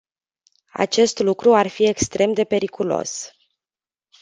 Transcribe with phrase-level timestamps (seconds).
[0.73, 3.31] Acest lucru ar fi extrem de periculos.